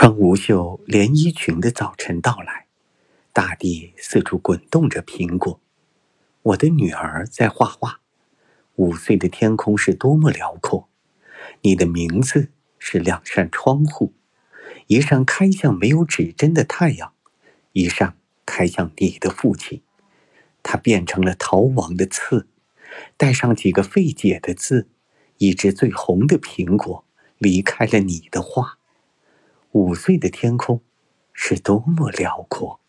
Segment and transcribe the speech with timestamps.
[0.00, 2.68] 穿无袖连衣裙的早晨到来，
[3.32, 5.60] 大地四处滚动着苹果。
[6.40, 7.98] 我的女儿在画画。
[8.76, 10.88] 五岁的天空是多么辽阔！
[11.62, 14.14] 你的名字是两扇窗户，
[14.86, 17.12] 一扇开向没有指针的太阳，
[17.72, 19.82] 一扇开向你的父亲。
[20.62, 22.46] 他变成了逃亡的刺，
[23.16, 24.88] 带上几个费解的字，
[25.38, 27.04] 一只最红的苹果，
[27.38, 28.78] 离开了你的画。
[29.72, 30.80] 五岁的天空，
[31.32, 32.80] 是多么辽阔。